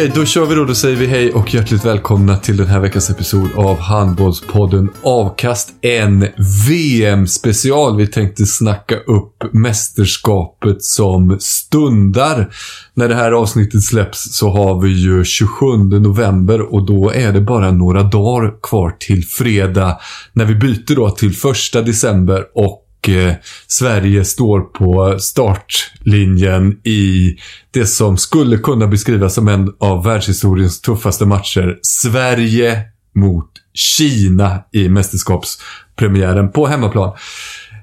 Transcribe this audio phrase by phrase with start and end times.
[0.00, 0.64] Okej, då kör vi då.
[0.64, 5.70] Då säger vi hej och hjärtligt välkomna till den här veckans episod av Handbollspodden Avkast.
[5.80, 6.28] En
[6.68, 7.96] VM-special.
[7.96, 12.54] Vi tänkte snacka upp mästerskapet som stundar.
[12.94, 17.40] När det här avsnittet släpps så har vi ju 27 november och då är det
[17.40, 20.00] bara några dagar kvar till fredag.
[20.32, 23.34] När vi byter då till första december och Eh,
[23.66, 27.36] Sverige står på startlinjen i
[27.70, 31.78] det som skulle kunna beskrivas som en av världshistoriens tuffaste matcher.
[31.82, 32.82] Sverige
[33.14, 37.12] mot Kina i mästerskapspremiären på hemmaplan.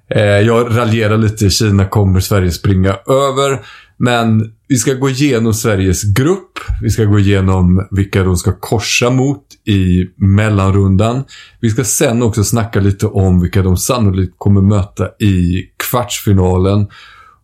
[0.09, 1.49] Eh, jag raljerar lite.
[1.49, 3.59] Kina kommer Sverige springa över.
[3.97, 6.59] Men vi ska gå igenom Sveriges grupp.
[6.81, 11.23] Vi ska gå igenom vilka de ska korsa mot i mellanrundan.
[11.59, 16.87] Vi ska sen också snacka lite om vilka de sannolikt kommer möta i kvartsfinalen.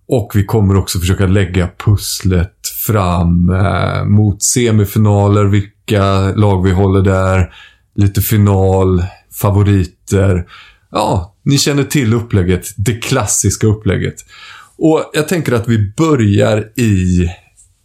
[0.07, 7.01] Och vi kommer också försöka lägga pusslet fram eh, mot semifinaler, vilka lag vi håller
[7.01, 7.53] där.
[7.95, 9.03] Lite final,
[9.41, 10.45] favoriter.
[10.91, 12.67] Ja, ni känner till upplägget.
[12.77, 14.15] Det klassiska upplägget.
[14.85, 17.29] Och jag tänker att vi börjar i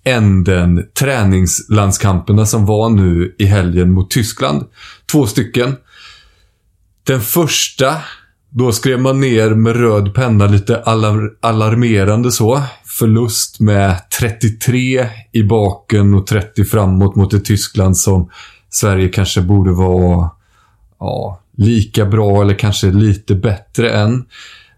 [0.04, 4.64] änden träningslandskamperna som var nu i helgen mot Tyskland.
[5.12, 5.76] Två stycken.
[7.06, 7.96] Den första,
[8.50, 12.62] då skrev man ner med röd penna lite alar alarmerande så.
[12.84, 18.30] Förlust med 33 i baken och 30 framåt mot ett Tyskland som
[18.70, 20.30] Sverige kanske borde vara
[21.00, 24.24] ja, lika bra eller kanske lite bättre än.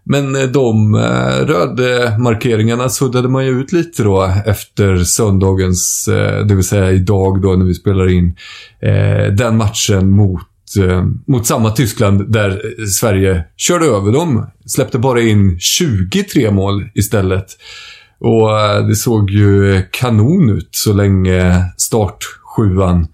[0.03, 6.45] Men eh, de eh, röda markeringarna suddade man ju ut lite då efter söndagens, eh,
[6.45, 8.35] det vill säga idag då när vi spelar in,
[9.37, 10.47] den matchen mot
[11.27, 14.45] mot samma Tyskland där Sverige körde över dem.
[14.65, 17.45] Släppte bara in 23 mål istället.
[18.19, 18.49] Och
[18.87, 23.07] det såg ju kanon ut så länge startsjuan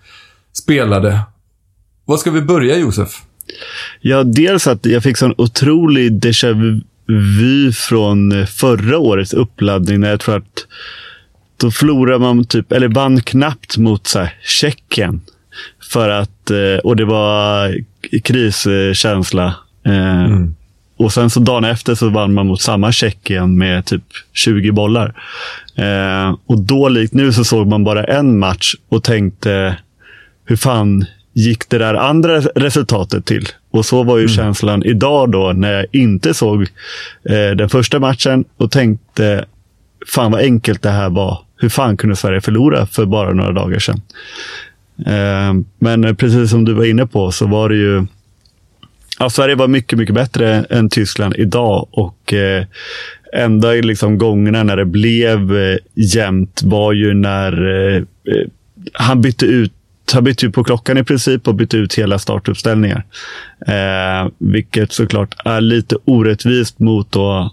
[0.53, 1.20] spelade.
[2.06, 3.22] Vad ska vi börja Josef?
[4.02, 10.19] Ja, dels att jag fick sån otrolig déjà vu från förra årets uppladdning när jag
[10.19, 10.68] tror att
[11.58, 15.22] då förlorade man typ, eller vann knappt mot så här, Tjeckien.
[15.91, 17.75] För att, eh, och det var
[18.24, 19.56] kriskänsla.
[19.85, 20.56] Eh, mm.
[20.97, 24.03] Och sen så dagen efter så vann man mot samma Tjeckien med typ
[24.34, 25.14] 20 bollar.
[25.75, 29.78] Eh, och då, likt nu, så såg man bara en match och tänkte,
[30.46, 31.06] hur fan
[31.38, 33.48] gick det där andra resultatet till?
[33.72, 34.36] Och så var ju mm.
[34.36, 36.62] känslan idag då när jag inte såg
[37.30, 39.46] eh, den första matchen och tänkte,
[40.08, 41.40] fan vad enkelt det här var.
[41.59, 44.02] Hur fan kunde Sverige förlora för bara några dagar sedan?
[45.06, 48.06] Eh, men precis som du var inne på så var det ju
[49.20, 52.66] Ja, Sverige var mycket, mycket bättre än Tyskland idag och eh,
[53.34, 58.47] enda liksom gångerna när det blev eh, jämnt var ju när eh, eh
[58.94, 59.74] han bytte ut
[60.13, 63.03] han bytte ju på klockan i princip och bytte ut hela startuppställningar.
[63.68, 67.51] Eh, vilket såklart är lite orättvist mot då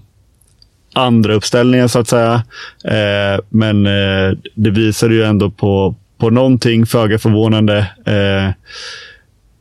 [0.94, 2.42] andra uppställningar så att säga.
[2.84, 8.50] Eh, men eh, det visar ju ändå på, på någonting, föga förvånande, eh,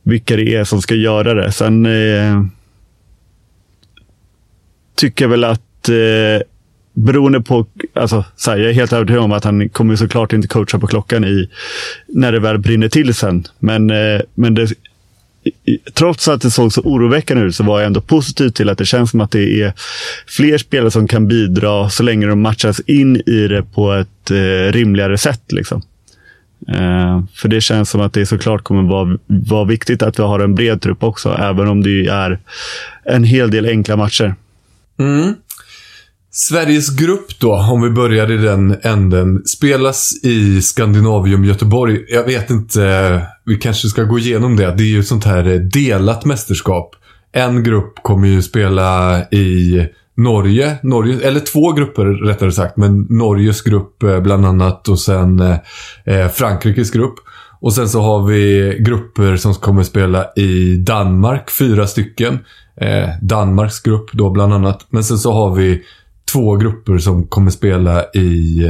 [0.02, 1.52] vilka det är som ska göra det.
[1.52, 2.44] Sen eh,
[4.94, 6.46] tycker jag väl att eh,
[6.94, 10.48] beroende på, alltså, så här, jag är helt övertygad om att han kommer såklart inte
[10.48, 11.50] coacha på klockan i,
[12.06, 13.44] när det väl brinner till sen.
[13.58, 14.72] Men, eh, men det,
[15.94, 18.84] trots att det såg så oroväckande ut så var jag ändå positiv till att det
[18.84, 19.72] känns som att det är
[20.26, 24.72] fler spelare som kan bidra så länge de matchas in i det på ett eh,
[24.72, 25.52] rimligare sätt.
[25.52, 25.82] Liksom.
[26.68, 30.40] Eh, för det känns som att det såklart kommer vara, vara viktigt att vi har
[30.40, 32.38] en bred trupp också, även om det är
[33.04, 34.34] en hel del enkla matcher.
[34.98, 35.34] Mm.
[36.36, 42.04] Sveriges grupp då, om vi börjar i den änden, spelas i Skandinavium Göteborg.
[42.08, 44.74] Jag vet inte, vi kanske ska gå igenom det.
[44.76, 46.96] Det är ju ett sånt här delat mästerskap.
[47.32, 49.80] En grupp kommer ju spela i
[50.16, 55.40] Norge, Norge, eller två grupper rättare sagt, men Norges grupp eh, bland annat och sen
[55.40, 55.56] eh,
[56.04, 57.14] eh, Frankrikes grupp.
[57.60, 62.38] Och sen så har vi grupper som kommer spela i Danmark, fyra stycken.
[62.80, 64.86] Eh, Danmarks grupp då bland annat.
[64.90, 65.82] Men sen så har vi
[66.34, 68.64] två grupper som kommer spela i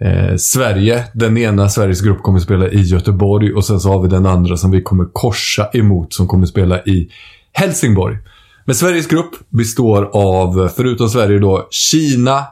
[0.00, 1.04] eh, Sverige.
[1.14, 4.56] Den ena, Sveriges grupp, kommer spela i Göteborg och sen så har vi den andra
[4.56, 7.10] som vi kommer korsa emot som kommer spela i
[7.52, 8.18] Helsingborg.
[8.64, 12.44] Men Sveriges grupp består av, förutom Sverige då, Kina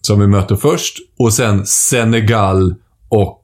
[0.00, 2.74] som vi möter först och sen Senegal
[3.08, 3.42] och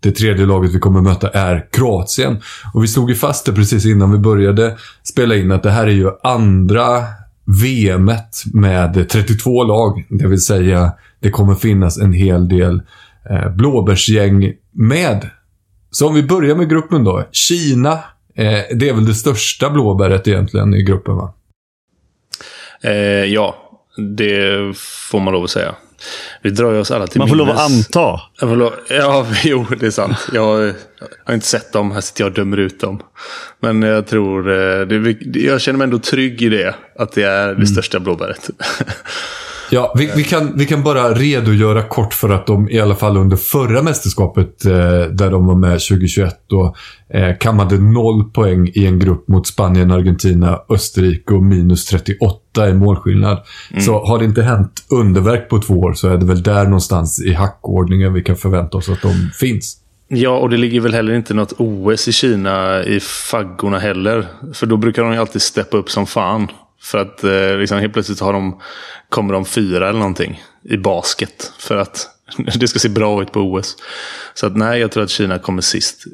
[0.00, 2.40] det tredje laget vi kommer möta är Kroatien.
[2.74, 5.86] Och vi slog ju fast det precis innan vi började spela in att det här
[5.86, 7.04] är ju andra
[7.50, 10.06] VMet med 32 lag.
[10.08, 12.82] Det vill säga, det kommer finnas en hel del
[13.30, 15.30] eh, blåbärsgäng med.
[15.90, 17.24] Så om vi börjar med gruppen då.
[17.32, 17.92] Kina,
[18.34, 21.34] eh, det är väl det största blåbäret egentligen i gruppen va?
[22.82, 23.56] Eh, ja,
[24.16, 24.76] det
[25.10, 25.74] får man lov att säga.
[26.42, 28.20] Vi drar oss alla till Man får lov att anta.
[28.40, 30.28] Jag lov, ja, jo, det är sant.
[30.32, 30.74] Jag, jag
[31.24, 33.02] har inte sett dem, här sitter jag och dömer ut dem.
[33.60, 36.74] Men jag tror, eh, det, jag känner mig ändå trygg i det.
[36.98, 37.66] Att det är det mm.
[37.66, 38.50] största blåbäret.
[39.70, 43.16] Ja, vi, vi, kan, vi kan bara redogöra kort för att de i alla fall
[43.16, 44.72] under förra mästerskapet eh,
[45.12, 46.74] där de var med 2021 då
[47.14, 52.74] eh, kammade noll poäng i en grupp mot Spanien, Argentina, Österrike och minus 38 i
[52.74, 53.38] målskillnad.
[53.70, 53.82] Mm.
[53.82, 57.22] Så har det inte hänt underverk på två år så är det väl där någonstans
[57.22, 59.76] i hackordningen vi kan förvänta oss att de finns.
[60.12, 64.26] Ja, och det ligger väl heller inte något OS i Kina i faggorna heller.
[64.54, 66.48] För då brukar de ju alltid steppa upp som fan.
[66.82, 68.60] För att eh, liksom, helt plötsligt har de,
[69.08, 71.52] kommer de fyra eller någonting i basket.
[71.58, 72.08] För att
[72.54, 73.76] det ska se bra ut på OS.
[74.34, 76.04] Så att nej, jag tror att Kina kommer sist.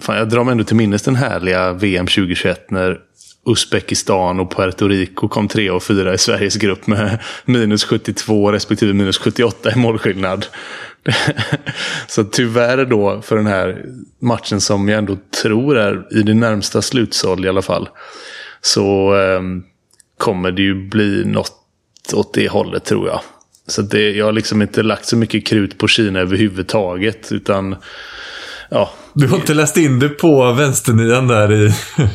[0.00, 3.00] Fan, jag drar mig ändå till minnes den härliga VM 2021 när
[3.46, 8.92] Uzbekistan och Puerto Rico kom tre och fyra i Sveriges grupp med minus 72 respektive
[8.92, 10.46] minus 78 i målskillnad.
[12.06, 13.84] Så tyvärr då för den här
[14.18, 17.88] matchen som jag ändå tror är i det närmsta slutsåld i alla fall.
[18.60, 19.40] Så Eh,
[20.18, 21.52] kommer det ju bli något
[22.12, 23.20] åt det hållet tror jag.
[23.66, 27.32] Så det, jag har liksom inte lagt så mycket krut på Kina överhuvudtaget.
[27.32, 27.76] Utan,
[28.70, 28.90] ja.
[29.12, 31.74] Du har inte läst in det på vänsternian där i...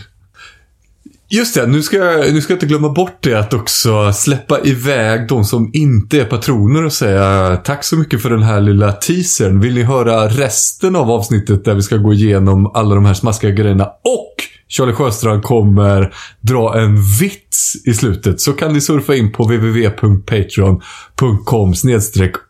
[1.32, 4.60] Just det, nu ska, jag, nu ska jag inte glömma bort det att också släppa
[4.64, 8.92] iväg de som inte är patroner och säga tack så mycket för den här lilla
[8.92, 9.60] teasern.
[9.60, 13.52] Vill ni höra resten av avsnittet där vi ska gå igenom alla de här smaskiga
[13.52, 14.36] grejerna och
[14.70, 21.74] Charlie Sjöstrand kommer dra en vits i slutet så kan ni surfa in på www.patreon.com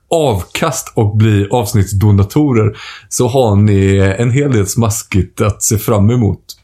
[0.10, 2.78] avkast och bli avsnittsdonatorer
[3.10, 6.59] så har ni en hel del smaskigt att se fram emot.